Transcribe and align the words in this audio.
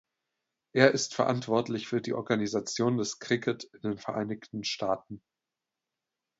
Er 0.73 0.89
ist 0.95 1.13
verantwortlich 1.13 1.87
für 1.87 2.01
die 2.01 2.13
Organisation 2.15 2.97
des 2.97 3.19
Cricket 3.19 3.65
in 3.65 3.81
den 3.83 3.97
Vereinigten 3.99 4.63
Staaten. 4.63 5.21